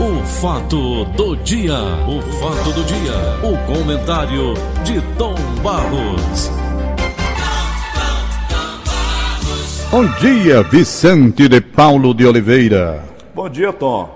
[0.00, 1.74] O fato do dia,
[2.06, 6.48] o fato do dia, o comentário de Tom Barros.
[9.90, 13.04] Bom dia, Vicente de Paulo de Oliveira.
[13.34, 14.08] Bom dia, Tom.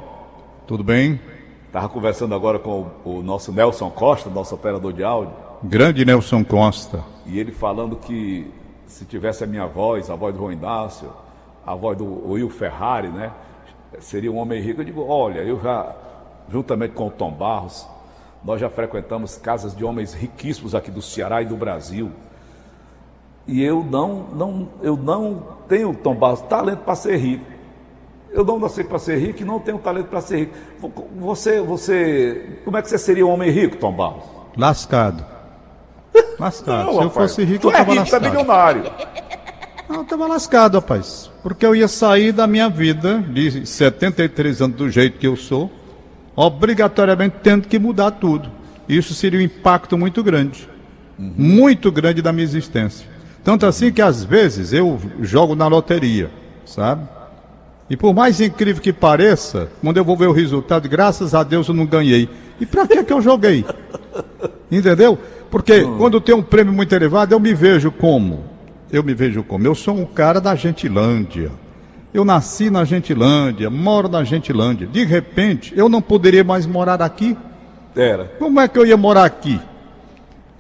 [0.69, 1.19] Tudo bem?
[1.67, 5.35] Estava conversando agora com o, o nosso Nelson Costa, nosso operador de áudio.
[5.65, 7.03] Grande Nelson Costa.
[7.27, 8.47] E ele falando que
[8.87, 11.11] se tivesse a minha voz, a voz do João Inácio,
[11.67, 13.33] a voz do Will Ferrari, né?
[14.01, 14.81] Seria um homem rico.
[14.81, 15.95] Eu digo, olha, eu já,
[16.51, 17.87] juntamente com o Tom Barros,
[18.45, 22.11] nós já frequentamos casas de homens riquíssimos aqui do Ceará e do Brasil.
[23.47, 27.45] E eu não, não, eu não tenho, Tom Barros, talento para ser rico.
[28.31, 30.55] Eu não nasci para ser rico e não tenho talento para ser rico.
[31.21, 34.25] Você, você, como é que você seria um homem rico, Tom Barros?
[34.57, 35.25] Lascado.
[36.39, 36.87] Lascado.
[36.87, 38.23] Não, Se eu rapaz, fosse rico, tu eu é rico, tu é lascado.
[38.25, 38.85] milionário.
[39.93, 41.31] Não, eu tava lascado, rapaz.
[41.43, 45.71] Porque eu ia sair da minha vida de 73 anos do jeito que eu sou,
[46.35, 48.51] obrigatoriamente tendo que mudar tudo.
[48.89, 50.67] Isso seria um impacto muito grande.
[51.19, 53.07] Muito grande da minha existência.
[53.45, 56.31] Tanto assim que às vezes eu jogo na loteria,
[56.65, 57.07] sabe?
[57.91, 61.69] E por mais incrível que pareça, quando eu vou ver o resultado, graças a Deus
[61.69, 62.31] eu não ganhei.
[62.59, 63.63] E pra que que eu joguei?
[64.73, 65.19] Entendeu?
[65.51, 68.52] Porque quando tem um prêmio muito elevado, eu me vejo como?
[68.93, 69.67] Eu me vejo como?
[69.67, 71.51] Eu sou um cara da Gentilândia.
[72.13, 74.87] Eu nasci na Gentilândia, moro na Gentilândia.
[74.87, 77.35] De repente, eu não poderia mais morar aqui.
[77.97, 78.27] Era.
[78.39, 79.59] Como é que eu ia morar aqui?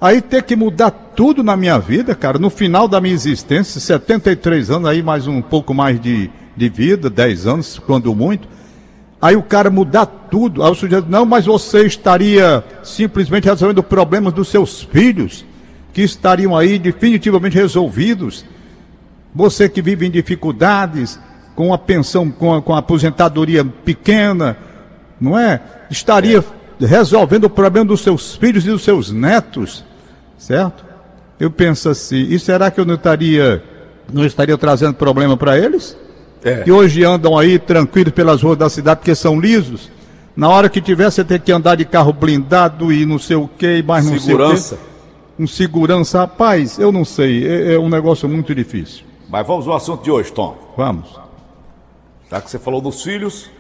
[0.00, 4.70] Aí ter que mudar tudo na minha vida, cara, no final da minha existência, 73
[4.70, 8.48] anos, aí mais um pouco mais de, de vida, 10 anos, quando muito.
[9.20, 10.62] Aí o cara mudar tudo.
[10.62, 15.44] Aí o sujeito, não, mas você estaria simplesmente resolvendo problemas dos seus filhos,
[15.92, 18.44] que estariam aí definitivamente resolvidos.
[19.34, 21.18] Você que vive em dificuldades,
[21.54, 24.56] com a pensão, com a, com a aposentadoria pequena,
[25.20, 25.60] não é?
[25.90, 26.44] Estaria
[26.80, 29.84] resolvendo o problema dos seus filhos e dos seus netos,
[30.38, 30.84] certo?
[31.38, 33.62] Eu penso assim, e será que eu não estaria,
[34.12, 35.96] não estaria trazendo problema para eles?
[36.44, 36.60] É.
[36.62, 39.90] Que hoje andam aí tranquilos pelas ruas da cidade porque são lisos.
[40.34, 43.46] Na hora que tiver, você tem que andar de carro blindado e não sei o
[43.46, 44.56] que, mais não Segurança.
[44.56, 44.91] sei o quê.
[45.38, 49.04] Um segurança, rapaz, eu não sei, é, é um negócio muito difícil.
[49.28, 50.56] Mas vamos ao assunto de hoje, Tom.
[50.76, 51.18] Vamos.
[52.30, 53.50] Já que você falou dos filhos,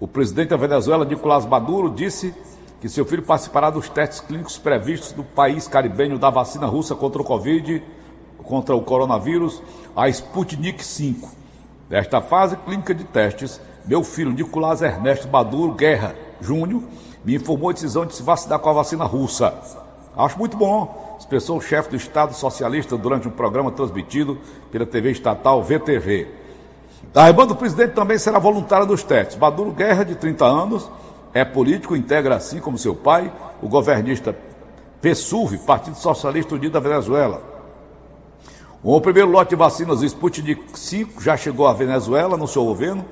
[0.00, 2.34] o presidente da Venezuela, Nicolás Maduro, disse
[2.80, 7.20] que seu filho participará dos testes clínicos previstos do país caribenho da vacina russa contra
[7.20, 7.82] o Covid,
[8.38, 9.62] contra o coronavírus,
[9.94, 11.16] a Sputnik V.
[11.90, 16.82] Nesta fase clínica de testes, meu filho Nicolás Ernesto Maduro Guerra Júnior
[17.24, 19.83] me informou a decisão de se vacinar com a vacina russa.
[20.16, 24.38] Acho muito bom, expressou o chefe do Estado Socialista durante um programa transmitido
[24.70, 26.28] pela TV estatal VTV.
[27.14, 29.36] A irmã do presidente também será voluntária dos testes.
[29.36, 30.90] Maduro Guerra, de 30 anos,
[31.32, 34.36] é político, integra, assim como seu pai, o governista
[35.02, 37.42] PSUV, Partido Socialista Unido da Venezuela.
[38.82, 43.04] O primeiro lote de vacinas Sputnik V já chegou à Venezuela, no seu governo,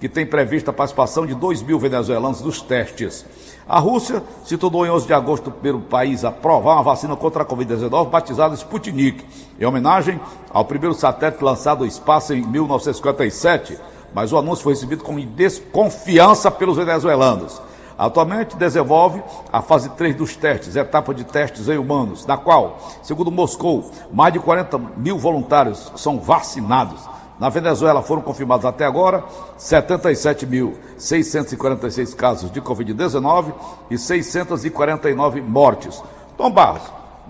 [0.00, 3.24] que tem prevista a participação de 2 mil venezuelanos nos testes.
[3.68, 7.14] A Rússia se tornou em 11 de agosto o primeiro país a aprovar uma vacina
[7.14, 9.24] contra a Covid-19 batizada Sputnik,
[9.60, 10.18] em homenagem
[10.50, 13.78] ao primeiro satélite lançado ao espaço em 1957,
[14.14, 17.60] mas o anúncio foi recebido com desconfiança pelos venezuelanos.
[17.96, 19.22] Atualmente desenvolve
[19.52, 24.32] a fase 3 dos testes, etapa de testes em humanos, na qual, segundo Moscou, mais
[24.32, 26.98] de 40 mil voluntários são vacinados.
[27.40, 29.24] Na Venezuela foram confirmados até agora
[29.58, 33.54] 77.646 casos de Covid-19
[33.90, 36.02] e 649 mortes.
[36.36, 36.82] Tom Barros,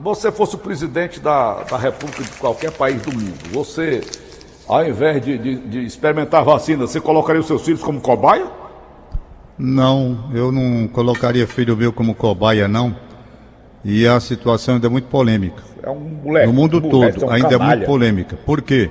[0.03, 4.00] você fosse o presidente da, da República de qualquer país do mundo, você,
[4.66, 8.49] ao invés de, de, de experimentar vacina, você colocaria os seus filhos como cobaia?
[9.56, 12.97] Não, eu não colocaria filho meu como cobaia, não.
[13.84, 15.62] E a situação ainda é muito polêmica.
[15.82, 16.49] É um moleque.
[16.49, 17.76] no mundo um moleque, todo, é um ainda é canalha.
[17.76, 18.37] muito polêmica.
[18.44, 18.91] Por quê?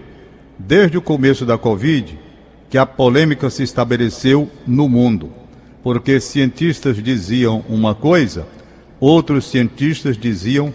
[0.59, 2.20] Desde o começo da Covid,
[2.70, 5.31] que a polêmica se estabeleceu no mundo.
[5.81, 8.46] Porque cientistas diziam uma coisa,
[9.00, 10.73] outros cientistas diziam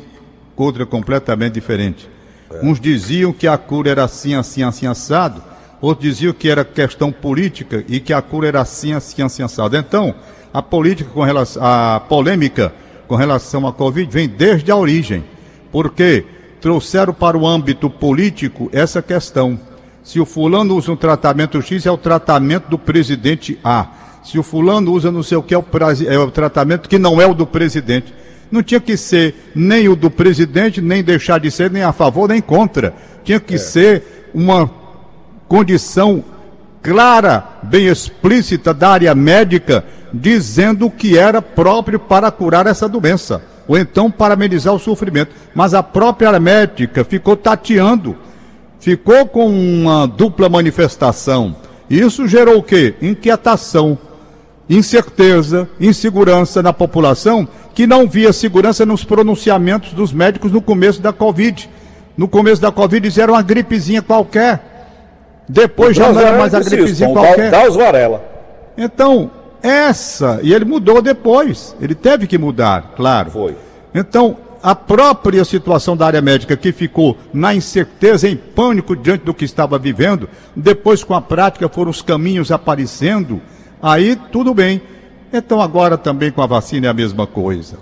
[0.57, 2.09] outra completamente diferente.
[2.63, 5.43] Uns diziam que a cura era assim, assim, assim, assado,
[5.81, 9.77] outros diziam que era questão política e que a cura era assim, assim, assim, assado.
[9.77, 10.15] Então,
[10.53, 12.73] a política com relação, a polêmica
[13.07, 15.23] com relação à Covid vem desde a origem,
[15.71, 16.25] porque
[16.61, 19.59] trouxeram para o âmbito político essa questão.
[20.05, 23.87] Se o fulano usa um tratamento X, é o tratamento do presidente A.
[24.23, 25.65] Se o fulano usa não sei o que, é o,
[26.07, 28.13] é o tratamento que não é o do presidente.
[28.51, 32.29] Não tinha que ser nem o do presidente, nem deixar de ser nem a favor
[32.29, 32.95] nem contra.
[33.25, 34.71] Tinha que ser uma
[35.49, 36.23] condição
[36.83, 43.79] clara, bem explícita da área médica, dizendo que era próprio para curar essa doença, ou
[43.79, 45.35] então para amenizar o sofrimento.
[45.55, 48.15] Mas a própria área médica ficou tateando,
[48.85, 51.57] ficou com uma dupla manifestação.
[51.89, 52.95] Isso gerou o quê?
[53.01, 53.97] Inquietação,
[54.69, 61.15] incerteza, insegurança na população que não via segurança nos pronunciamentos dos médicos no começo da
[61.15, 61.71] Covid.
[62.15, 64.61] No começo da Covid disseram uma gripezinha qualquer.
[65.49, 67.51] Depois já não era mais a gripezinha qualquer.
[67.51, 68.23] Dá os Varela.
[68.77, 69.31] Então,
[69.63, 71.75] essa, e ele mudou depois.
[71.81, 73.31] Ele teve que mudar, claro.
[73.31, 73.57] Foi.
[73.95, 79.35] Então, a própria situação da área médica que ficou na incerteza, em pânico diante do
[79.35, 80.27] que estava vivendo,
[80.57, 83.43] depois com a prática foram os caminhos aparecendo,
[83.83, 84.81] aí tudo bem.
[85.31, 87.77] Então agora também com a vacina é a mesma coisa.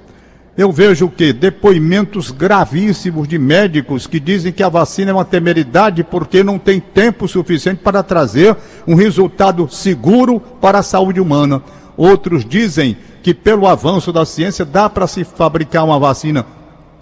[0.58, 1.32] Eu vejo o que?
[1.32, 6.80] Depoimentos gravíssimos de médicos que dizem que a vacina é uma temeridade porque não tem
[6.80, 8.56] tempo suficiente para trazer
[8.88, 11.62] um resultado seguro para a saúde humana.
[11.96, 16.44] Outros dizem que pelo avanço da ciência dá para se fabricar uma vacina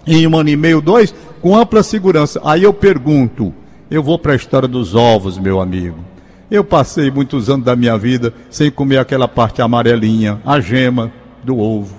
[0.05, 2.41] em um ano e meio, dois, com ampla segurança.
[2.43, 3.53] Aí eu pergunto,
[3.89, 5.97] eu vou para a história dos ovos, meu amigo.
[6.49, 11.11] Eu passei muitos anos da minha vida sem comer aquela parte amarelinha, a gema
[11.43, 11.95] do ovo.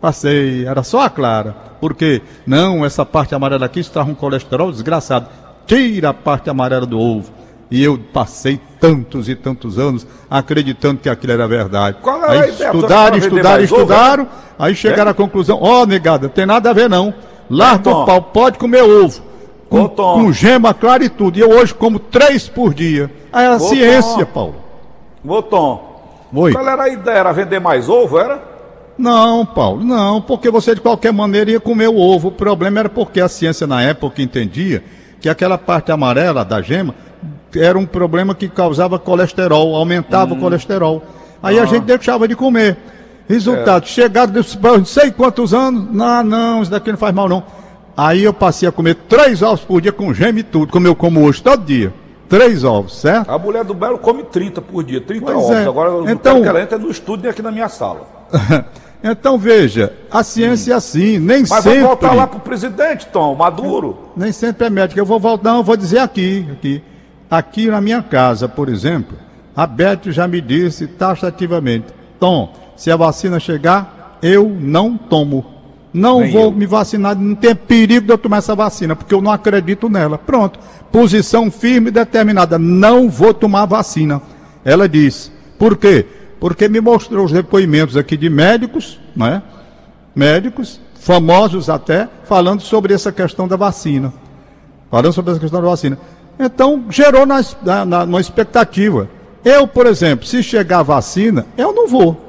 [0.00, 1.54] Passei, era só a clara.
[1.80, 5.28] Porque, não, essa parte amarela aqui está um colesterol desgraçado.
[5.66, 7.30] Tira a parte amarela do ovo.
[7.70, 11.96] E eu passei tantos e tantos anos acreditando que aquilo era verdade.
[12.02, 12.70] Qual aí a ideia?
[12.70, 15.12] estudaram, estudaram, mais ovo, estudaram, aí chegaram É?
[15.12, 17.14] à conclusão, ó negada, tem nada a ver não.
[17.50, 19.22] Larga o pau, pode comer ovo.
[19.68, 21.38] Com, com gema clara e tudo.
[21.38, 23.10] E eu hoje como três por dia.
[23.32, 24.32] Aí era Ô, ciência, Tom.
[24.32, 24.54] Paulo.
[25.26, 26.00] Ô, Tom,
[26.34, 26.52] Oi.
[26.52, 27.18] qual era a ideia?
[27.18, 28.54] Era vender mais ovo, era?
[28.96, 32.28] Não, Paulo, não, porque você de qualquer maneira ia comer o ovo.
[32.28, 34.84] O problema era porque a ciência na época entendia
[35.20, 36.94] que aquela parte amarela da gema
[37.56, 41.02] era um problema que causava colesterol, aumentava o colesterol.
[41.42, 42.76] Aí a gente deixava de comer.
[43.28, 47.42] Resultado, chegado desse não sei quantos anos, não, não, isso daqui não faz mal não.
[47.96, 50.94] Aí eu passei a comer três ovos por dia com gema e tudo, como eu
[50.94, 51.92] como hoje todo dia.
[52.28, 53.30] Três ovos, certo?
[53.30, 55.50] A mulher do Belo come 30 por dia, 30 Pois ovos.
[55.56, 55.64] é.
[55.66, 58.06] Agora eu Então- que ela entre no estúdio nem aqui na minha sala.
[59.02, 61.70] então veja, a ciência é assim, nem Mas sempre.
[61.70, 64.10] vamos voltar lá pro presidente, Tom, Maduro.
[64.16, 64.98] Nem sempre é médico.
[64.98, 66.82] Eu vou voltar, não, eu vou dizer aqui, aqui.
[67.30, 69.16] Aqui na minha casa, por exemplo,
[69.56, 71.86] a Beth já me disse taxativamente:
[72.18, 75.44] Tom, se a vacina chegar, eu não tomo.
[75.92, 76.50] Não Nem vou eu.
[76.52, 80.18] me vacinar, não tem perigo de eu tomar essa vacina, porque eu não acredito nela.
[80.18, 80.58] Pronto.
[80.90, 82.58] Posição firme e determinada.
[82.58, 84.20] Não vou tomar vacina.
[84.64, 85.30] Ela disse.
[85.58, 86.04] Por quê?
[86.40, 89.42] Porque me mostrou os depoimentos aqui de médicos, não é?
[90.14, 94.12] médicos, famosos até, falando sobre essa questão da vacina.
[94.90, 95.98] Falando sobre essa questão da vacina.
[96.38, 99.08] Então, gerou na, na, na- uma expectativa.
[99.44, 102.23] Eu, por exemplo, se chegar a vacina, eu não vou.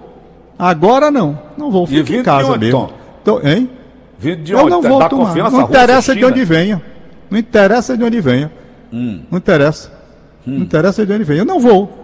[0.57, 1.37] Agora não.
[1.57, 1.85] Não vou.
[1.85, 2.79] Vindo em de casa mesmo.
[2.87, 2.93] Tom?
[3.21, 3.69] Então, hein?
[4.17, 4.69] Vindo de eu onde?
[4.69, 5.35] não Da- vou da tomar.
[5.35, 6.31] Não Rússia, interessa de China?
[6.31, 6.81] onde venha.
[7.29, 8.51] Não interessa de onde venha.
[8.93, 9.21] Hum.
[9.29, 9.91] Não interessa.
[10.45, 11.41] Não interessa de onde venha.
[11.41, 12.03] Eu não vou.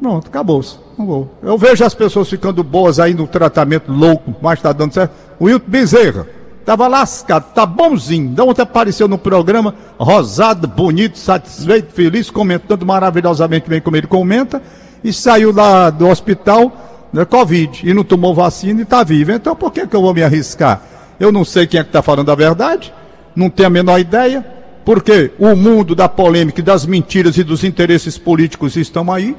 [0.00, 0.78] Pronto, acabou-se.
[0.96, 1.34] Não vou.
[1.42, 5.12] Eu vejo as pessoas ficando boas aí no tratamento louco, mas está dando certo.
[5.40, 6.26] O Wilton Bezerra
[6.60, 8.28] estava lascado, tá bonzinho.
[8.30, 14.62] Da ontem apareceu no programa, rosado, bonito, satisfeito, feliz, comentando maravilhosamente bem como ele comenta,
[15.02, 16.70] e saiu lá do hospital
[17.12, 19.32] da Covid e não tomou vacina e está vivo.
[19.32, 20.82] Então por que, que eu vou me arriscar?
[21.18, 22.92] Eu não sei quem é que está falando a verdade,
[23.34, 24.44] não tenho a menor ideia,
[24.84, 29.36] porque o mundo da polêmica, das mentiras e dos interesses políticos estão aí.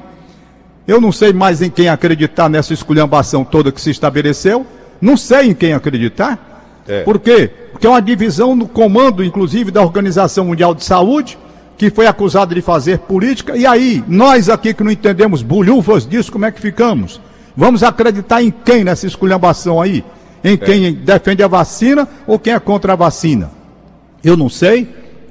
[0.86, 4.66] Eu não sei mais em quem acreditar nessa esculhambação toda que se estabeleceu.
[5.00, 6.82] Não sei em quem acreditar.
[6.86, 7.02] É.
[7.02, 7.50] Por quê?
[7.72, 11.38] Porque é uma divisão no comando, inclusive, da Organização Mundial de Saúde,
[11.78, 13.56] que foi acusada de fazer política.
[13.56, 17.20] E aí, nós aqui que não entendemos bolhufas disso, como é que ficamos?
[17.56, 20.04] Vamos acreditar em quem nessa esculhambação aí?
[20.42, 23.50] Em quem defende a vacina ou quem é contra a vacina?
[24.24, 24.88] Eu não sei.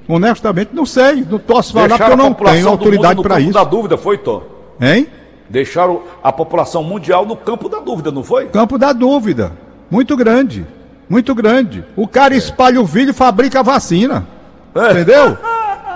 [0.08, 1.26] Honestamente, não sei.
[1.30, 3.54] Não posso falar porque eu Deixaram não tenho autoridade no para campo isso.
[3.54, 4.44] da dúvida, foi, Tom?
[4.82, 5.08] Hein?
[5.50, 8.48] Deixaram a população mundial no campo da dúvida, não foi?
[8.48, 9.52] Campo da dúvida.
[9.90, 10.66] Muito grande.
[11.08, 11.84] Muito grande.
[11.96, 14.28] O cara espalha o vídeo e fabrica a vacina.
[14.76, 14.92] É.
[14.92, 15.38] Entendeu?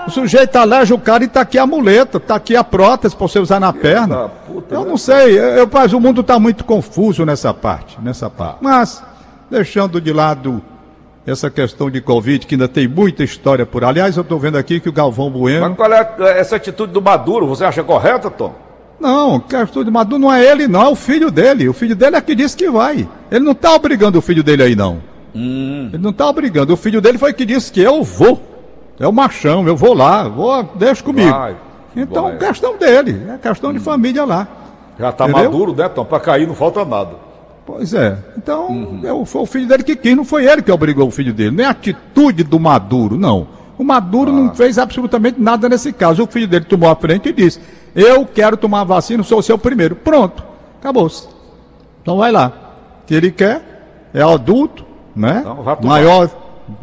[0.06, 3.26] O sujeito aleja o cara e tá aqui a muleta, tá aqui a prótese para
[3.26, 4.28] você usar na perna.
[4.46, 4.88] puta, eu né?
[4.90, 8.58] não sei, eu, eu- mas o mundo tá muito confuso nessa parte, nessa parte.
[8.60, 9.02] Mas,
[9.50, 10.62] deixando de lado
[11.26, 13.82] essa questão de Covid, que ainda tem muita história por.
[13.82, 15.68] Aliás, eu estou vendo aqui que o Galvão Bueno.
[15.70, 17.46] Mas qual é essa atitude do Maduro?
[17.46, 18.54] Você acha correta, Tom?
[19.00, 21.66] Não, a atitude de Maduro não é ele, não, é o filho dele.
[21.68, 23.08] O filho dele é que disse que vai.
[23.30, 25.00] Ele não está obrigando o filho dele aí, não.
[25.34, 26.72] Ele não está obrigando.
[26.74, 28.53] O filho dele foi que disse que eu vou.
[28.98, 31.30] É o machão, eu vou lá, vou, deixa comigo.
[31.30, 31.56] Vai.
[31.96, 32.38] Então, Vai.
[32.38, 34.46] questão dele, é questão de família lá.
[34.98, 35.44] Já tá Entendeu?
[35.50, 36.04] maduro, né, Tom?
[36.04, 37.10] Pra cair não falta nada.
[37.66, 38.18] Pois é.
[38.36, 41.10] Então, é o- foi o filho dele que quis, não foi ele que obrigou o
[41.10, 41.50] filho dele.
[41.56, 43.46] Nem a atitude do Maduro, não.
[43.78, 46.22] O Maduro não fez absolutamente nada nesse caso.
[46.22, 47.58] O filho dele tomou a frente e disse:
[47.94, 49.96] Eu quero tomar a vacina, sou o seu primeiro.
[49.96, 50.44] Pronto,
[50.80, 51.26] acabou-se.
[52.02, 52.52] Então vai lá.
[53.06, 54.84] Se ele quer, é adulto,
[55.16, 55.38] né?
[55.40, 55.64] Então.
[55.82, 56.30] Maior.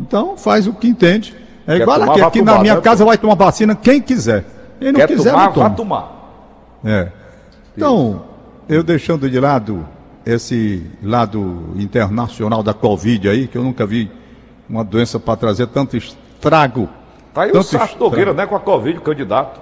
[0.01, 1.33] Então faz o que entende.
[1.71, 4.01] É Quer igual tomar, aqui, aqui tomar, na minha né, casa vai tomar vacina quem
[4.01, 4.43] quiser.
[4.77, 5.67] Quem não Quer quiser, tomar, não toma.
[5.67, 6.81] vai tomar.
[6.83, 7.07] É.
[7.77, 8.23] Então,
[8.67, 9.87] eu deixando de lado
[10.25, 14.11] esse lado internacional da Covid aí, que eu nunca vi
[14.69, 16.89] uma doença para trazer tanto estrago.
[17.33, 17.97] Tá aí o Sérgio.
[17.97, 19.61] Nogueira, né, com a Covid, o candidato.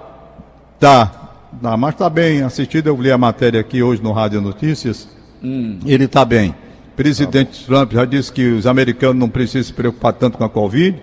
[0.80, 1.06] Tá,
[1.62, 2.88] tá, mas tá bem assistido.
[2.88, 5.08] Eu li a matéria aqui hoje no Rádio Notícias.
[5.86, 6.54] Ele tá bem.
[6.96, 11.00] Presidente Trump já disse que os americanos não precisam se preocupar tanto com a Covid,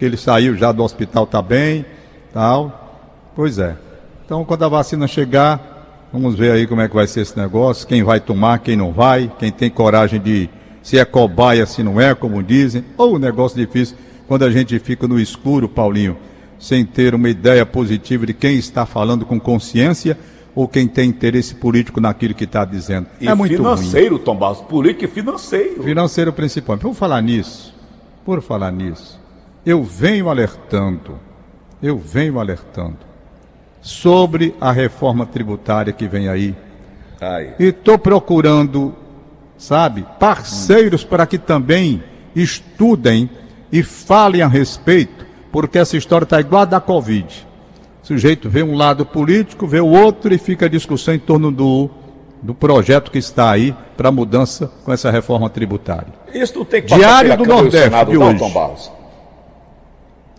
[0.00, 1.84] que ele saiu já do hospital, tá bem,
[2.32, 3.12] tal.
[3.36, 3.76] Pois é.
[4.24, 7.86] Então, quando a vacina chegar, vamos ver aí como é que vai ser esse negócio,
[7.86, 10.48] quem vai tomar, quem não vai, quem tem coragem de
[10.82, 13.94] se é cobaia, se não é, como dizem, ou um negócio difícil
[14.26, 16.16] quando a gente fica no escuro, Paulinho,
[16.58, 20.16] sem ter uma ideia positiva de quem está falando com consciência
[20.54, 23.06] ou quem tem interesse político naquilo que está dizendo.
[23.20, 23.76] E é muito ruim.
[23.76, 24.62] financeiro, Tom Barros.
[24.62, 25.82] Político e financeiro.
[25.82, 26.82] Financeiro principalmente.
[26.82, 27.74] Por falar nisso,
[28.24, 29.19] por falar nisso,
[29.64, 31.18] eu venho alertando,
[31.82, 32.98] eu venho alertando
[33.80, 36.54] sobre a reforma tributária que vem aí.
[37.20, 37.52] Aí.
[37.58, 38.94] E estou procurando,
[39.56, 42.02] sabe, parceiros para que também
[42.34, 43.28] estudem
[43.72, 47.46] e falem a respeito, porque essa história está igual a da Covid.
[48.02, 51.52] O sujeito vê um lado político, vê o outro e fica a discussão em torno
[51.52, 51.90] do,
[52.42, 56.12] do projeto que está aí para mudança com essa reforma tributária.
[56.32, 58.52] Isso não tem que Diário do Nordeste Senado, de não, hoje.
[58.52, 58.99] Barros.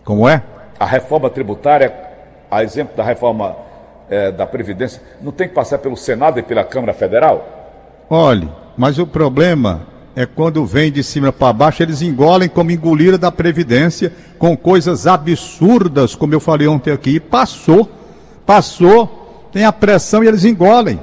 [0.04, 0.42] Como é?
[0.78, 1.92] A reforma tributária,
[2.50, 3.56] a exemplo da reforma
[4.10, 8.04] eh, da Previdência, não tem que passar pelo Senado e pela Câmara Federal?
[8.10, 9.82] Olhe, mas o problema
[10.14, 15.06] é quando vem de cima para baixo, eles engolem como engoliram da Previdência, com coisas
[15.06, 17.10] absurdas, como eu falei ontem aqui.
[17.10, 17.88] E passou,
[18.44, 21.00] passou, tem a pressão e eles engolem.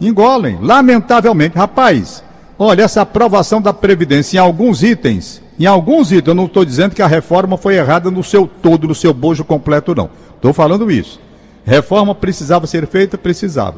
[0.00, 1.56] Engolem, lamentavelmente.
[1.56, 2.22] Rapaz,
[2.58, 6.94] olha, essa aprovação da Previdência em alguns itens, em alguns itens, eu não estou dizendo
[6.94, 10.10] que a reforma foi errada no seu todo, no seu bojo completo, não.
[10.34, 11.18] Estou falando isso.
[11.64, 13.76] Reforma precisava ser feita, precisava.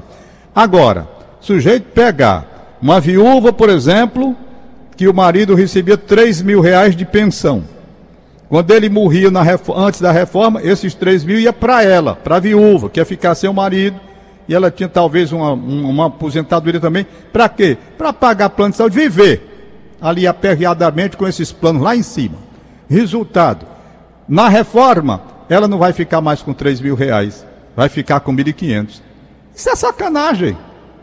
[0.55, 1.07] Agora,
[1.41, 4.37] sujeito pegar uma viúva, por exemplo,
[4.97, 7.63] que o marido recebia 3 mil reais de pensão.
[8.49, 9.43] Quando ele morria na
[9.77, 13.35] antes da reforma, esses 3 mil ia para ela, para a viúva, que ia ficar
[13.35, 14.01] sem o marido,
[14.49, 17.07] e ela tinha talvez uma, um- uma aposentadoria também.
[17.33, 17.77] Para quê?
[17.97, 19.58] Para pagar plano de saúde, viver
[20.01, 22.37] ali aperreadamente com esses planos lá em cima.
[22.89, 23.67] Resultado,
[24.29, 29.01] na reforma, ela não vai ficar mais com 3 mil reais, vai ficar com 1.500.
[29.55, 30.57] Isso é sacanagem.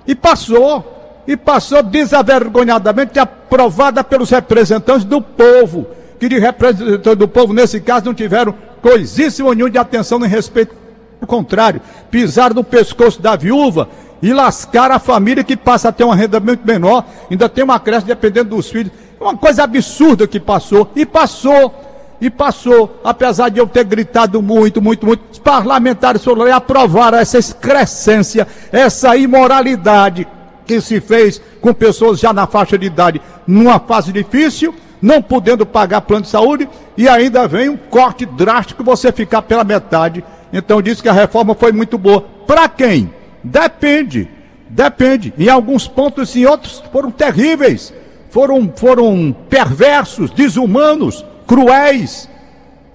[0.08, 0.94] E passou.
[1.28, 5.88] E passou desavergonhadamente aprovada pelos representantes do povo.
[6.20, 10.76] Que de representantes do povo, nesse caso, não tiveram coisíssima nenhuma de atenção nem respeito.
[11.20, 13.90] Ao contrário, pisaram no pescoço da viúva
[14.26, 17.80] e lascaram a família que passa a ter uma renda muito menor, ainda tem uma
[17.80, 18.92] creche dependendo dos filhos.
[19.22, 20.90] Uma coisa absurda que passou.
[20.96, 21.72] E passou.
[22.20, 27.38] E passou, apesar de eu ter gritado muito, muito, muito, os parlamentares foram aprovaram essa
[27.38, 30.28] excrescência, essa imoralidade
[30.66, 35.68] que se fez com pessoas já na faixa de idade, numa fase difícil, não podendo
[35.68, 36.68] pagar plano de saúde,
[36.98, 40.24] e ainda vem um corte drástico você ficar pela metade.
[40.52, 42.26] Então diz que a reforma foi muito boa.
[42.48, 43.14] Para quem?
[43.46, 44.28] Depende.
[44.68, 45.34] Depende.
[45.38, 47.94] Em alguns pontos, em outros foram terríveis.
[48.30, 52.30] Foram, foram perversos, desumanos, cruéis.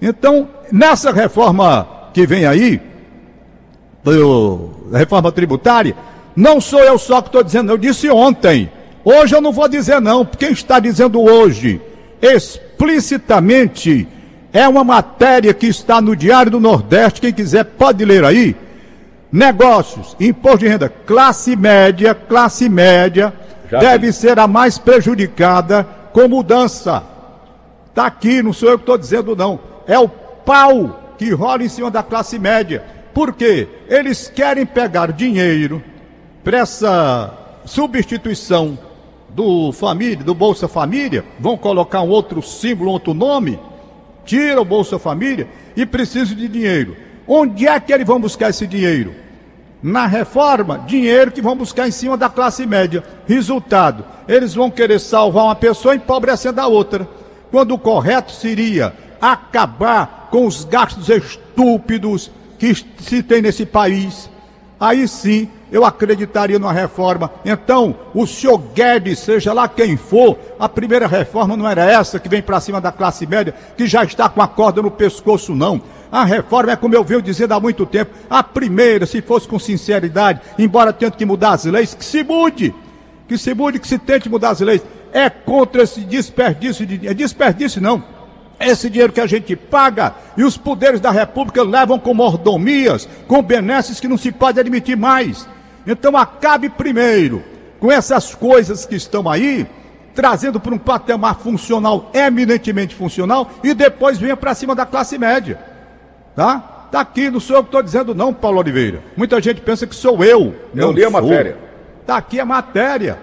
[0.01, 2.79] Então, nessa reforma que vem aí,
[4.03, 5.95] do, reforma tributária,
[6.35, 8.69] não sou eu só que estou dizendo, eu disse ontem.
[9.03, 11.81] Hoje eu não vou dizer não, porque quem está dizendo hoje,
[12.21, 14.07] explicitamente,
[14.53, 18.55] é uma matéria que está no Diário do Nordeste, quem quiser pode ler aí.
[19.31, 23.33] Negócios, imposto de renda, classe média, classe média,
[23.69, 27.01] Já deve ser a mais prejudicada com mudança.
[27.87, 29.59] Está aqui, não sou eu que estou dizendo, não.
[29.87, 32.83] É o pau que rola em cima da classe média.
[33.13, 33.69] Por quê?
[33.87, 35.81] Eles querem pegar dinheiro
[36.43, 37.33] para essa
[37.65, 38.77] substituição
[39.29, 43.57] do família, do Bolsa Família, vão colocar um outro símbolo, um outro nome,
[44.25, 46.97] tira o Bolsa Família e precisa de dinheiro.
[47.27, 49.13] Onde é que eles vão buscar esse dinheiro?
[49.81, 53.03] Na reforma, dinheiro que vão buscar em cima da classe média.
[53.25, 57.07] Resultado, eles vão querer salvar uma pessoa empobrecendo a outra.
[57.49, 64.29] Quando o correto seria acabar com os gastos estúpidos que se tem nesse país,
[64.79, 67.31] aí sim eu acreditaria numa reforma.
[67.43, 72.29] Então, o senhor Guedes, seja lá quem for, a primeira reforma não era essa que
[72.29, 75.81] vem para cima da classe média, que já está com a corda no pescoço, não.
[76.11, 78.11] A reforma é como eu venho dizendo há muito tempo.
[78.29, 82.75] A primeira, se fosse com sinceridade, embora tente que mudar as leis, que se mude.
[83.27, 84.81] Que se mude, que se tente mudar as leis.
[85.13, 87.13] É contra esse desperdício de dinheiro.
[87.13, 88.03] É desperdício não.
[88.59, 93.41] Esse dinheiro que a gente paga e os poderes da República levam com mordomias, com
[93.41, 95.47] benesses que não se pode admitir mais.
[95.87, 97.41] Então acabe primeiro
[97.79, 99.65] com essas coisas que estão aí,
[100.13, 105.70] trazendo para um patamar funcional, eminentemente funcional, e depois venha para cima da classe média.
[106.35, 106.87] Tá?
[106.91, 109.01] Tá aqui, não sou eu que estou dizendo não, Paulo Oliveira.
[109.15, 110.53] Muita gente pensa que sou eu.
[110.75, 111.57] Eu li a matéria.
[112.05, 113.17] Tá aqui a matéria.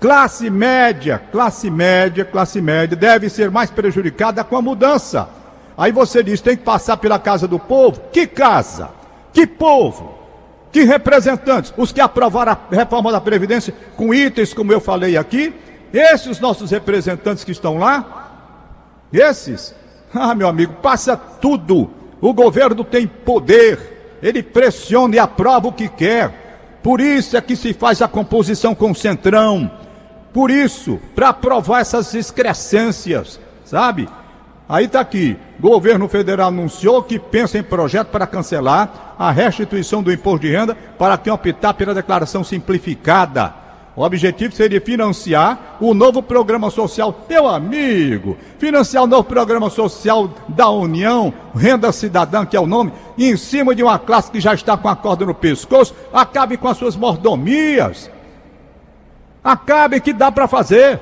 [0.00, 5.28] Classe média, classe média, classe média deve ser mais prejudicada com a mudança.
[5.76, 8.00] Aí você diz, tem que passar pela casa do povo.
[8.12, 8.90] Que casa?
[9.32, 10.18] Que povo?
[10.72, 11.72] Que representantes?
[11.76, 15.54] Os que aprovaram a reforma da Previdência com itens, como eu falei aqui?
[15.92, 18.30] Esses nossos representantes que estão lá?
[19.12, 19.74] Esses?
[20.14, 21.90] Ah, meu amigo, passa tudo.
[22.22, 24.18] O governo tem poder.
[24.22, 26.78] Ele pressiona e aprova o que quer.
[26.80, 29.68] Por isso é que se faz a composição com o Centrão.
[30.32, 34.08] Por isso, para aprovar essas excrescências, sabe?
[34.68, 40.12] Aí está aqui, governo federal anunciou que pensa em projeto para cancelar a restituição do
[40.12, 43.61] imposto de renda para quem optar pela declaração simplificada.
[43.94, 50.30] O objetivo seria financiar o novo programa social, meu amigo, financiar o novo programa social
[50.48, 54.54] da União, Renda Cidadã, que é o nome, em cima de uma classe que já
[54.54, 58.10] está com a corda no pescoço, acabe com as suas mordomias.
[59.44, 60.98] Acabe que dá para fazer.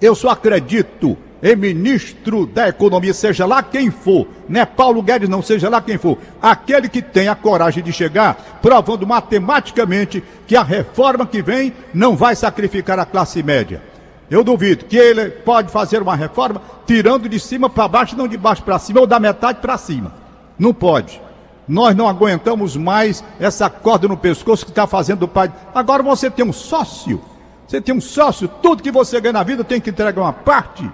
[0.00, 5.28] Eu só acredito e ministro da Economia, seja lá quem for, não é Paulo Guedes,
[5.28, 10.54] não, seja lá quem for, aquele que tem a coragem de chegar, provando matematicamente que
[10.54, 13.82] a reforma que vem não vai sacrificar a classe média.
[14.30, 18.36] Eu duvido que ele pode fazer uma reforma tirando de cima para baixo, não de
[18.36, 20.12] baixo para cima, ou da metade para cima.
[20.58, 21.20] Não pode.
[21.66, 25.50] Nós não aguentamos mais essa corda no pescoço que está fazendo o pai.
[25.74, 27.20] Agora você tem um sócio.
[27.66, 30.90] Você tem um sócio, tudo que você ganha na vida tem que entregar uma parte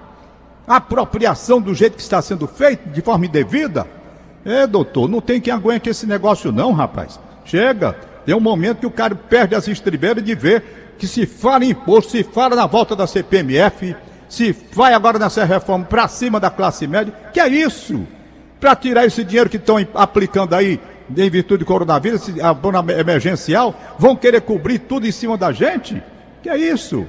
[0.67, 3.87] apropriação do jeito que está sendo feito, de forma indevida.
[4.45, 7.19] É, doutor, não tem quem aguente esse negócio não, rapaz.
[7.45, 11.65] Chega, tem um momento que o cara perde as estribeiras de ver que se fala
[11.65, 13.95] em imposto, se fala na volta da CPMF,
[14.29, 18.07] se vai agora nessa reforma para cima da classe média, que é isso?
[18.59, 20.81] Para tirar esse dinheiro que estão aplicando aí
[21.17, 26.03] em virtude do coronavírus, a bona emergencial, vão querer cobrir tudo em cima da gente?
[26.43, 27.07] Que é isso?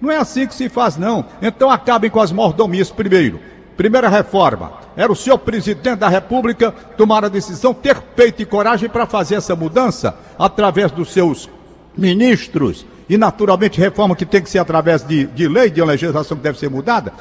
[0.00, 1.24] Não é assim que se faz, não.
[1.42, 3.40] Então acabem com as mordomias primeiro.
[3.76, 4.72] Primeira reforma.
[4.96, 9.36] Era o senhor presidente da República tomar a decisão, ter peito e coragem para fazer
[9.36, 11.48] essa mudança através dos seus
[11.96, 12.86] ministros.
[13.08, 16.58] E naturalmente reforma que tem que ser através de, de lei, de legislação que deve
[16.58, 17.12] ser mudada.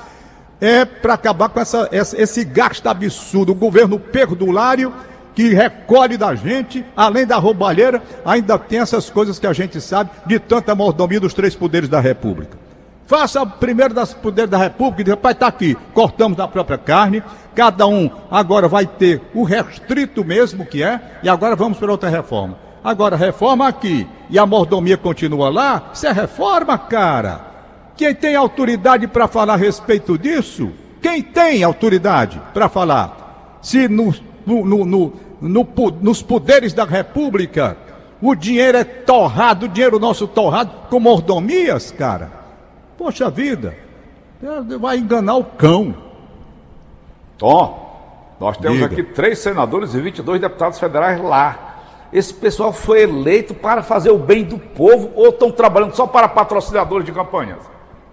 [0.62, 3.54] É para acabar com essa, esse gasto absurdo.
[3.54, 4.94] O governo perdulário
[5.34, 10.12] que recolhe da gente, além da roubalheira, ainda tem essas coisas que a gente sabe
[10.26, 12.69] de tanta mordomia dos três poderes da República.
[13.10, 17.24] Faça primeiro das poderes da República e diz, rapaz, está aqui, cortamos da própria carne,
[17.56, 22.08] cada um agora vai ter o restrito mesmo que é, e agora vamos para outra
[22.08, 22.56] reforma.
[22.84, 27.42] Agora, reforma aqui e a mordomia continua lá, isso é reforma, cara.
[27.98, 30.72] Quem tem autoridade para falar a respeito disso?
[31.02, 33.58] Quem tem autoridade para falar?
[33.60, 34.14] Se no,
[34.46, 35.14] no, no,
[36.00, 37.76] nos poderes da República
[38.22, 42.39] o dinheiro é torrado, o dinheiro nosso torrado com mordomias, cara.
[43.00, 43.78] Poxa vida,
[44.78, 45.96] vai enganar o cão.
[47.38, 48.92] Tom, nós temos Diga.
[48.92, 51.78] aqui três senadores e 22 deputados federais lá.
[52.12, 56.28] Esse pessoal foi eleito para fazer o bem do povo ou estão trabalhando só para
[56.28, 57.60] patrocinadores de campanhas?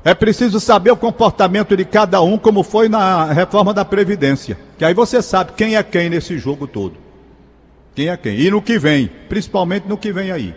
[0.04, 4.56] É preciso saber o comportamento de cada um, como foi na reforma da Previdência.
[4.78, 6.94] Que aí você sabe quem é quem nesse jogo todo.
[7.92, 8.38] Quem é quem.
[8.38, 10.54] E no que vem, principalmente no que vem aí.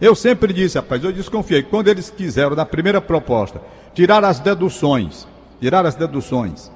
[0.00, 1.62] Eu sempre disse, rapaz, eu desconfiei.
[1.62, 3.60] Quando eles quiseram, na primeira proposta,
[3.94, 5.28] tirar as deduções,
[5.60, 6.70] tirar as deduções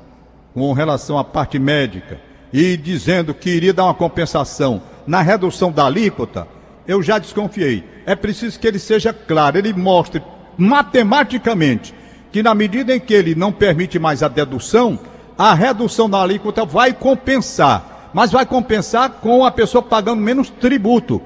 [0.52, 2.20] com relação à parte médica
[2.52, 6.46] e dizendo que iria dar uma compensação na redução da alíquota,
[6.86, 7.82] eu já desconfiei.
[8.04, 10.22] É preciso que ele seja claro, ele mostre
[10.58, 11.94] matematicamente
[12.30, 14.98] que na medida em que ele não permite mais a dedução,
[15.38, 21.22] a redução da alíquota vai compensar, mas vai compensar com a pessoa pagando menos tributo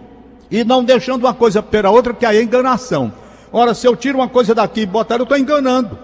[0.51, 3.13] e não deixando uma coisa pela outra, que aí é enganação.
[3.53, 5.99] Ora, se eu tiro uma coisa daqui e botar, eu estou enganando.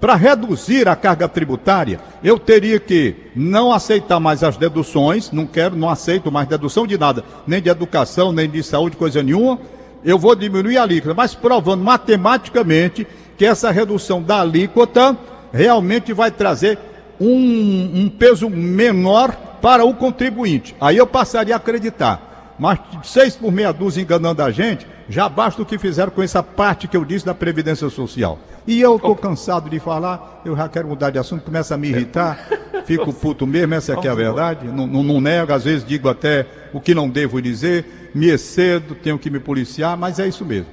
[0.00, 5.76] para reduzir a carga tributária, eu teria que não aceitar mais as deduções, não quero,
[5.76, 9.60] não aceito mais dedução de nada, nem de educação, nem de saúde, coisa nenhuma.
[10.04, 13.06] Eu vou diminuir a alíquota, mas provando matematicamente
[13.38, 15.16] que essa redução da alíquota
[15.52, 16.76] realmente vai trazer
[17.20, 19.30] um, um peso menor
[19.62, 20.74] para o contribuinte.
[20.80, 22.31] Aí eu passaria a acreditar.
[22.62, 26.44] Mas seis por meia dúzia enganando a gente, já basta o que fizeram com essa
[26.44, 28.38] parte que eu disse da Previdência Social.
[28.64, 31.88] E eu estou cansado de falar, eu já quero mudar de assunto, começa a me
[31.88, 32.46] irritar,
[32.86, 34.68] fico puto mesmo, essa aqui é a verdade.
[34.68, 38.94] Não, não, não nego, às vezes digo até o que não devo dizer, me excedo,
[38.94, 40.68] tenho que me policiar, mas é isso mesmo.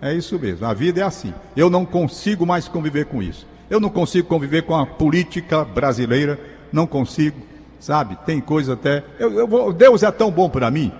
[0.00, 1.34] É isso mesmo, a vida é assim.
[1.54, 3.46] Eu não consigo mais conviver com isso.
[3.68, 6.40] Eu não consigo conviver com a política brasileira,
[6.72, 7.36] não consigo,
[7.78, 8.16] sabe?
[8.24, 9.04] Tem coisa até.
[9.18, 9.74] Eu, eu vou...
[9.74, 10.90] Deus é tão bom para mim,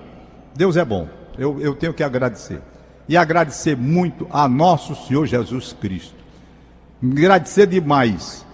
[0.55, 2.61] Deus é bom, eu, eu tenho que agradecer.
[3.09, 6.25] E agradecer muito a nosso Senhor Jesus Cristo
[7.13, 8.45] agradecer demais,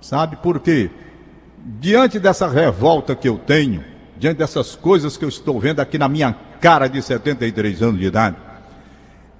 [0.00, 0.36] sabe?
[0.36, 0.90] Porque
[1.80, 3.82] diante dessa revolta que eu tenho,
[4.18, 8.06] diante dessas coisas que eu estou vendo aqui na minha cara de 73 anos de
[8.06, 8.36] idade,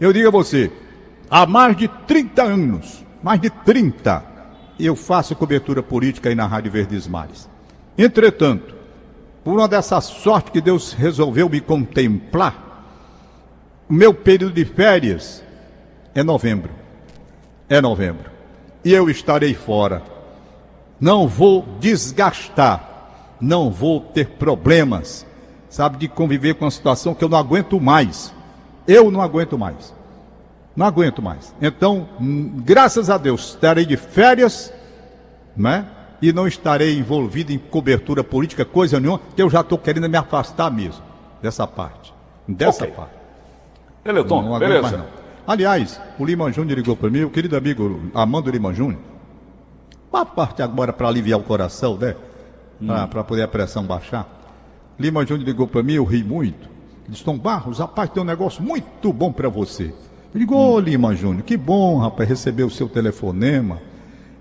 [0.00, 0.72] eu digo a você,
[1.30, 4.22] há mais de 30 anos, mais de 30,
[4.78, 7.48] eu faço cobertura política aí na Rádio Verdes Mares.
[7.96, 8.74] Entretanto,
[9.44, 12.62] por uma dessa sorte que Deus resolveu me contemplar,
[13.88, 15.44] o meu período de férias
[16.14, 16.70] é novembro.
[17.68, 18.34] É novembro
[18.84, 20.02] e eu estarei fora.
[21.00, 25.26] Não vou desgastar, não vou ter problemas,
[25.68, 28.32] sabe, de conviver com uma situação que eu não aguento mais.
[28.86, 29.94] Eu não aguento mais.
[30.76, 31.54] Não aguento mais.
[31.60, 34.72] Então, hum, graças a Deus, estarei de férias,
[35.56, 35.86] né?
[36.24, 40.16] E não estarei envolvido em cobertura política, coisa nenhuma, que eu já estou querendo me
[40.16, 41.02] afastar mesmo
[41.42, 42.14] dessa parte.
[42.48, 42.96] Dessa okay.
[42.96, 43.12] parte.
[44.02, 44.80] Eleton, não beleza.
[44.80, 45.06] Mais, não.
[45.46, 49.02] Aliás, o Lima Júnior ligou para mim, o querido amigo Amando Lima Júnior.
[50.10, 52.16] Uma parte agora para aliviar o coração, né?
[53.10, 53.24] Para hum.
[53.24, 54.26] poder a pressão baixar.
[54.98, 56.70] Lima Júnior ligou para mim, eu ri muito.
[57.06, 59.92] Disse, Tom Barros, rapaz, tem um negócio muito bom para você.
[60.32, 60.78] Eu digo, ô hum.
[60.78, 63.78] Lima Júnior, que bom, rapaz, receber o seu telefonema.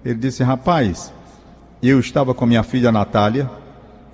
[0.06, 1.12] Ele disse, rapaz,
[1.90, 3.50] eu estava com minha filha Natália,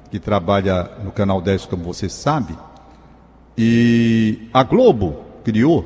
[0.10, 2.58] que trabalha no Canal 10, como você sabe,
[3.58, 5.86] e a Globo criou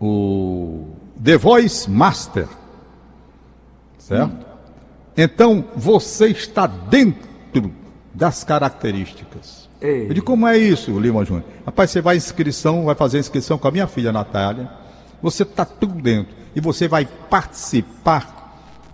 [0.00, 0.88] o
[1.22, 2.48] The Voice Master.
[3.98, 4.32] Certo?
[4.32, 4.40] Hum.
[5.16, 7.72] Então, você está dentro
[8.12, 9.68] das características.
[9.80, 10.08] Ei.
[10.08, 11.44] Eu digo, como é isso, Lima Júnior?
[11.64, 14.68] Rapaz, você vai inscrição, vai fazer inscrição com a minha filha Natália.
[15.22, 16.34] Você está tudo dentro.
[16.54, 18.45] E você vai participar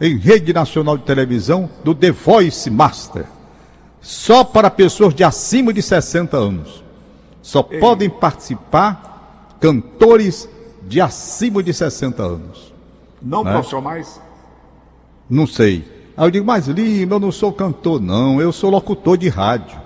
[0.03, 3.25] em rede nacional de televisão do The Voice Master.
[4.01, 6.83] Só para pessoas de acima de 60 anos.
[7.41, 7.79] Só Ei.
[7.79, 10.49] podem participar cantores
[10.89, 12.75] de acima de 60 anos.
[13.23, 13.53] Não né?
[13.53, 14.21] profissionais?
[15.31, 15.85] Não sei.
[16.17, 19.81] Aí eu digo, mas Lima, eu não sou cantor, não, eu sou locutor de rádio.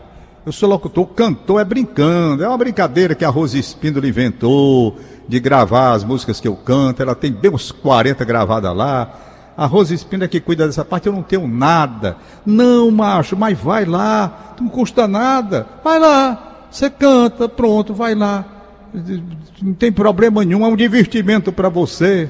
[0.46, 4.96] Eu sou locutor, cantor é brincando, é uma brincadeira que a Rose Espíndola inventou
[5.28, 9.25] de gravar as músicas que eu canto, ela tem bem uns 40 gravadas lá.
[9.56, 12.16] A Rose Espíndola é que cuida dessa parte, eu não tenho nada.
[12.44, 15.66] Não, macho, mas vai lá, não custa nada.
[15.82, 18.56] Vai lá, você canta, pronto, vai lá
[19.62, 22.28] não tem problema nenhum, é um divertimento para você.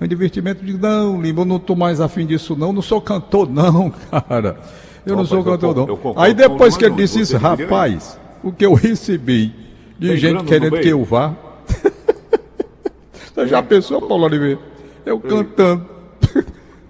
[0.00, 3.00] É um divertimento de não, Lima, eu não estou mais afim disso, não, não sou
[3.00, 4.58] cantor, não, cara.
[5.04, 5.88] Eu não, não sou cantor, eu, não.
[5.88, 9.54] Eu Aí depois que ele disse isso, rapaz, o que eu recebi
[9.98, 11.34] de tem gente querendo que eu vá.
[13.34, 14.58] Você já pensou, Paulo Oliveira?
[15.06, 15.97] Eu cantando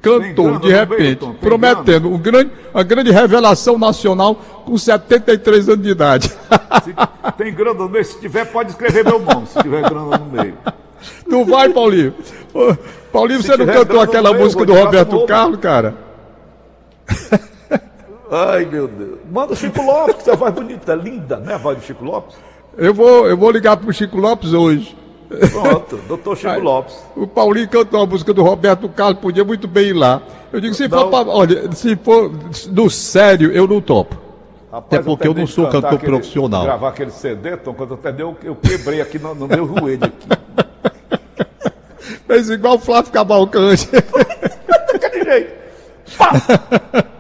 [0.00, 6.28] cantor, de repente, prometendo um grande, uma grande revelação nacional com 73 anos de idade.
[6.84, 10.26] Se tem grana no meio, se tiver, pode escrever meu nome, se tiver grana no
[10.26, 10.54] meio.
[11.26, 12.14] Não vai, Paulinho?
[13.12, 15.94] Paulinho, se você não cantou aquela meio, música do Roberto Carlos, cara?
[18.30, 19.18] Ai, meu Deus.
[19.30, 21.54] Manda o Chico Lopes, que você voz bonita, linda, né?
[21.54, 22.36] A voz do Chico Lopes.
[22.76, 24.97] Eu vou, eu vou ligar pro Chico Lopes hoje.
[25.28, 26.96] Pronto, doutor Chico Aí, Lopes.
[27.14, 30.22] O Paulinho cantou a música do Roberto Carlos, podia muito bem ir lá.
[30.52, 30.98] Eu digo, se não.
[30.98, 32.30] for pra, olha, se for
[32.70, 34.16] do sério, eu não topo.
[34.72, 36.64] Rapaz, Até porque eu, eu não sou cantor aquele, profissional.
[36.64, 40.28] Gravar aquele CD, Tom, quando até deu, eu quebrei aqui no, no meu joelho aqui.
[42.26, 43.88] Fez igual o Flávio Cavalcante.
[45.00, 45.52] Daquele jeito.
[46.16, 46.32] Pá!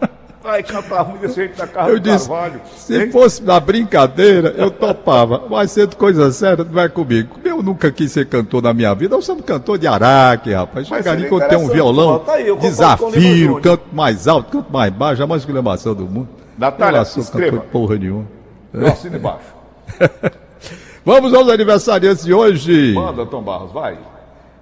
[0.48, 2.60] Ai, cantar ruim desse jeito na casa eu disse, Carvalho.
[2.74, 3.10] Se hein?
[3.12, 5.42] fosse na brincadeira, eu topava.
[5.50, 7.38] Mas sendo coisa séria, não vai comigo.
[7.44, 9.14] Eu nunca quis ser cantor na minha vida.
[9.14, 10.86] Eu sou um cantor de araque, rapaz.
[10.86, 15.22] Chega ali quando tem um violão, tá aí, desafio, canto mais alto, canto mais baixo,
[15.22, 16.28] a mais exclamação do mundo.
[16.56, 17.60] Natália, se inscreva.
[17.60, 18.26] porra nenhuma.
[18.72, 19.54] Eu assino embaixo.
[21.04, 22.94] Vamos aos aniversariantes de hoje.
[22.94, 23.98] Manda, Tom Barros, vai.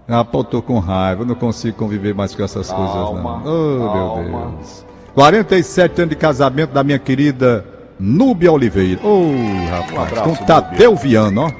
[0.09, 3.77] Ah, pô, tô com raiva, eu não consigo conviver mais com essas Calma, coisas, não.
[3.77, 4.23] Oh, calma.
[4.23, 4.87] meu Deus.
[5.17, 7.65] 47 anos de casamento da minha querida
[7.99, 9.01] Núbia Oliveira.
[9.03, 9.33] Ô,
[9.71, 11.51] rapaz, abraço, com Tadeu Viano, ó.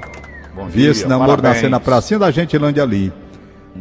[0.55, 3.11] Bom Vi esse namoro nascer na pracinha da Gentilândia ali.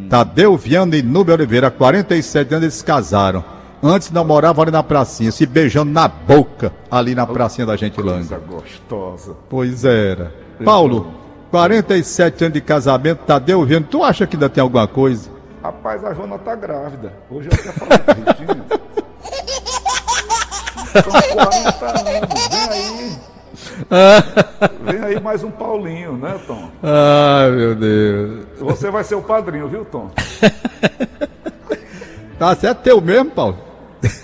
[0.09, 3.43] Tadeu Viano e Núbia Oliveira, 47 anos eles se casaram.
[3.83, 8.37] Antes namoravam ali na pracinha, se beijando na boca ali na pracinha da Gentilândia.
[8.37, 9.35] Coisa gostosa.
[9.49, 10.33] Pois era.
[10.63, 11.13] Paulo,
[11.51, 15.29] 47 anos de casamento, Tadeu Viano, tu acha que ainda tem alguma coisa?
[15.61, 17.11] Rapaz, a Joana tá grávida.
[17.29, 18.79] Hoje eu até falei.
[21.03, 22.03] São 40 anos,
[22.49, 23.17] vem aí.
[24.81, 26.69] Vem aí mais um Paulinho, né, Tom?
[26.83, 28.45] Ai, meu Deus.
[28.59, 30.09] Você vai ser o padrinho, viu, Tom?
[32.37, 33.57] Tá certo teu mesmo, Paulo?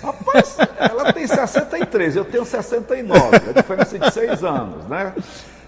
[0.02, 5.14] Rapaz, ela tem 63, eu tenho 69, a diferença de 6 anos, né?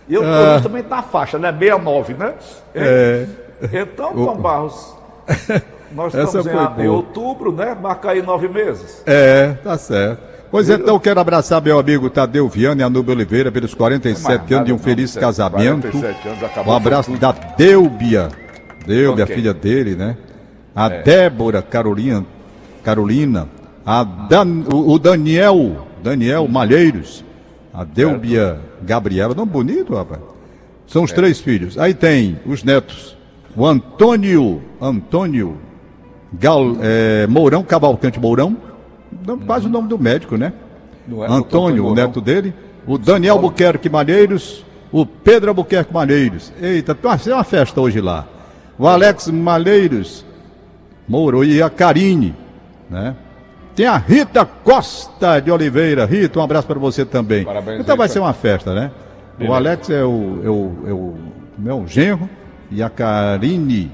[0.07, 0.53] E eu Ah.
[0.57, 1.51] justamente na faixa, né?
[1.51, 2.35] 69, né?
[2.75, 3.27] É.
[3.73, 4.95] Então, Tom Barros,
[5.90, 7.75] nós Essa estamos em, em outubro, né?
[7.81, 9.03] Marca aí nove meses.
[9.07, 10.34] É, tá certo.
[10.55, 14.67] Pois então, quero abraçar meu amigo Tadeu Viana e a Nubia Oliveira pelos 47 anos
[14.67, 15.90] de um feliz casamento.
[15.90, 18.29] 47 anos, acabou Um abraço da Deubia.
[18.87, 19.35] Deubia, Ok.
[19.35, 20.17] filha dele, né?
[20.73, 22.25] A Débora Carolina,
[22.85, 23.49] Carolina.
[23.85, 27.25] A Dan- o, Daniel, Daniel Malheiros.
[27.73, 29.35] A Deubia Gabriela.
[29.35, 30.21] Nome bonito, rapaz.
[30.87, 31.77] São os três filhos.
[31.77, 33.17] Aí tem os netos.
[33.57, 35.57] O Antônio, Antônio
[36.33, 38.57] Gal, eh, Mourão, Cavalcante Mourão.
[39.27, 40.53] Não, Quase o nome do médico, né?
[41.09, 41.33] É?
[41.33, 42.55] Antônio, o neto dele,
[42.87, 46.53] o Daniel Buquerque Malheiros, o Pedro Albuquerque Malheiros.
[46.61, 48.27] Eita, vai ser uma festa hoje lá.
[48.79, 50.25] O Alex Malheiros,
[51.09, 52.35] Mouro e a Karine,
[52.89, 53.15] né?
[53.75, 56.05] Tem a Rita Costa de Oliveira.
[56.05, 57.45] Rita, um abraço para você também.
[57.45, 58.91] Parabéns, então vai ser uma festa, né?
[59.35, 59.57] O Beleza.
[59.57, 61.15] Alex é o, é o, é o
[61.59, 62.29] meu genro
[62.71, 63.91] e a Karine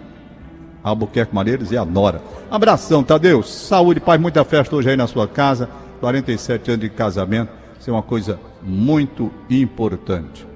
[0.82, 2.20] Albuquerque Malheiros e a Nora.
[2.50, 3.42] Abração, Tadeu.
[3.42, 5.68] Saúde, paz, muita festa hoje aí na sua casa.
[6.00, 7.50] 47 anos de casamento.
[7.78, 10.46] Isso é uma coisa muito importante.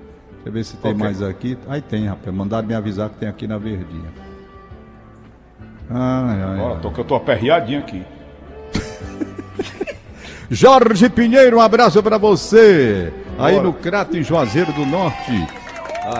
[0.45, 1.03] Deixa eu ver se tem Ok.
[1.05, 1.59] mais aqui.
[1.69, 2.35] Aí tem, rapaz.
[2.35, 4.09] Mandaram me avisar que tem aqui na verdinha.
[5.91, 6.81] Ai, ai, Ó, ai.
[6.81, 8.03] tô, que eu tô aperreadinho aqui.
[10.51, 13.13] Jorge Pinheiro, um abraço pra você.
[13.39, 13.67] Aí Bora.
[13.67, 15.47] no Crato, em Juazeiro do Norte.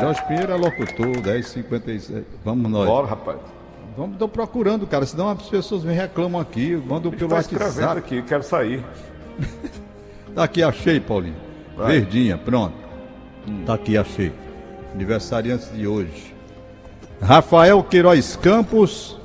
[0.01, 2.25] Jorge Pinheiro é locutor, 1057.
[2.45, 2.87] Vamos nós.
[2.87, 3.37] Bora, rapaz.
[3.97, 7.99] Vamos, tô procurando, cara, senão as pessoas me reclamam aqui, mandam pelo Tá WhatsApp.
[7.99, 8.85] aqui, quero sair.
[10.35, 11.37] Tá aqui, achei, Paulinho.
[11.77, 12.01] Vai.
[12.01, 12.75] Verdinha, pronto.
[13.65, 14.33] Tá aqui, achei.
[14.93, 16.35] Aniversariantes de hoje.
[17.23, 19.17] Rafael Queiroz Campos,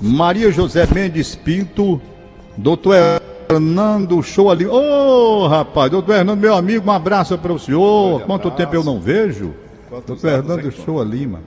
[0.00, 2.00] Maria José Mendes Pinto,
[2.56, 2.94] doutor
[3.50, 4.66] Hernando Show ali.
[4.66, 8.22] Ô, rapaz, doutor Hernando, meu amigo, um abraço para o senhor.
[8.22, 9.52] Quanto tempo eu não vejo?
[9.88, 10.70] Quantos Doutor Hernando?
[10.70, 11.40] Shoa Lima.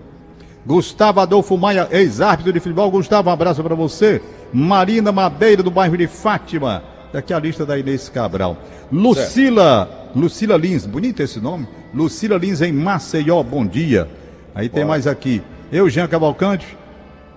[0.65, 2.91] Gustavo Adolfo Maia, ex-árbitro de futebol.
[2.91, 4.21] Gustavo, um abraço para você.
[4.53, 6.83] Marina Madeira, do bairro de Fátima.
[7.11, 8.57] Daqui a lista da Inês Cabral.
[8.91, 11.67] Lucila, Lucila Lins, bonito esse nome.
[11.93, 14.07] Lucila Lins em Maceió, bom dia.
[14.53, 15.41] Aí tem mais aqui.
[15.71, 16.77] Eu, Jean Cavalcante,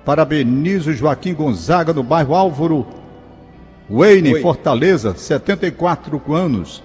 [0.05, 2.87] parabenizo Joaquim Gonzaga, do bairro Álvaro
[3.89, 6.83] Wayne, Fortaleza, 74 anos.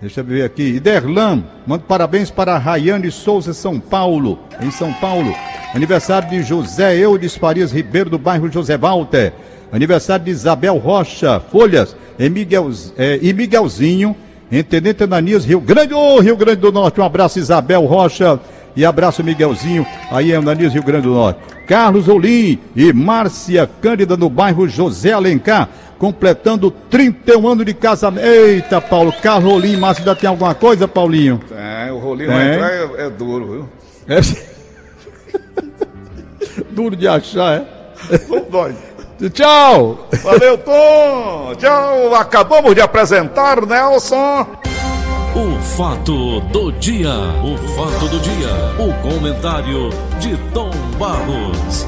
[0.00, 0.62] Deixa eu ver aqui.
[0.74, 5.34] Iderlan, mando parabéns para Rayane Souza, São Paulo, em São Paulo.
[5.76, 9.34] Aniversário de José Eudes Farias Ribeiro, do bairro José Walter.
[9.70, 14.16] Aniversário de Isabel Rocha, Folhas, e, Miguel, eh, e Miguelzinho,
[14.50, 16.98] em Tenente Ananias, Rio Grande, ô Rio Grande do Norte.
[16.98, 18.40] Um abraço, Isabel Rocha,
[18.74, 21.40] e abraço, Miguelzinho, aí em Ananias, Rio Grande do Norte.
[21.66, 28.26] Carlos Olim e Márcia Cândida, no bairro José Alencar, completando 31 anos de casamento.
[28.26, 31.38] Eita, Paulo, Carlos Olim Márcia, ainda tem alguma coisa, Paulinho?
[31.54, 32.38] É, o rolinho Tem.
[32.38, 33.68] vai entrar é, é duro, viu?
[34.08, 34.55] É.
[36.70, 37.64] Duro de achar,
[38.28, 38.74] Vamos nós.
[39.22, 39.28] é?
[39.30, 40.08] Tchau!
[40.22, 41.54] Valeu, Tom!
[41.56, 42.14] Tchau!
[42.14, 44.46] Acabamos de apresentar Nelson.
[45.34, 47.10] O fato do dia.
[47.42, 48.48] O fato do dia.
[48.78, 51.86] O comentário de Tom Barros.